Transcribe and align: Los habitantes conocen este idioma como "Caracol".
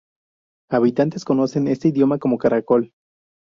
Los 0.71 0.77
habitantes 0.79 1.23
conocen 1.25 1.67
este 1.67 1.89
idioma 1.89 2.17
como 2.17 2.39
"Caracol". 2.39 2.91